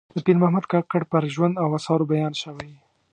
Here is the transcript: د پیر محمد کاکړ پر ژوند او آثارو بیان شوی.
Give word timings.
د 0.15 0.17
پیر 0.25 0.37
محمد 0.41 0.65
کاکړ 0.71 1.01
پر 1.11 1.23
ژوند 1.33 1.55
او 1.61 1.67
آثارو 1.77 2.09
بیان 2.11 2.33
شوی. 2.41 2.71